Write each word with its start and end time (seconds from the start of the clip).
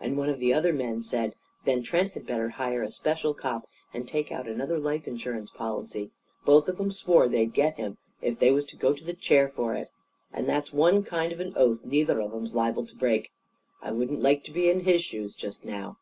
And 0.00 0.18
one 0.18 0.28
of 0.28 0.40
the 0.40 0.52
other 0.52 0.72
men 0.72 1.00
said, 1.00 1.36
'Then 1.64 1.84
Trent 1.84 2.14
had 2.14 2.26
better 2.26 2.48
hire 2.48 2.82
a 2.82 2.90
special 2.90 3.34
cop 3.34 3.68
and 3.94 4.08
take 4.08 4.32
out 4.32 4.48
another 4.48 4.80
life 4.80 5.06
insurance 5.06 5.48
policy. 5.48 6.10
Both 6.44 6.66
of 6.66 6.80
'em 6.80 6.90
swore 6.90 7.28
they'd 7.28 7.52
get 7.54 7.76
him, 7.76 7.96
if 8.20 8.40
they 8.40 8.50
was 8.50 8.64
to 8.64 8.76
go 8.76 8.92
to 8.92 9.04
the 9.04 9.14
chair 9.14 9.46
for 9.46 9.74
it. 9.74 9.90
And 10.32 10.48
that's 10.48 10.72
one 10.72 11.04
kind 11.04 11.30
of 11.32 11.38
an 11.38 11.52
oath 11.54 11.84
neither 11.84 12.18
of 12.20 12.34
'em's 12.34 12.52
liable 12.52 12.84
to 12.86 12.96
break. 12.96 13.30
I 13.80 13.92
wouldn't 13.92 14.20
like 14.20 14.42
to 14.46 14.50
be 14.50 14.68
in 14.68 14.80
his 14.80 15.04
shoes 15.04 15.36
just 15.36 15.64
now! 15.64 15.98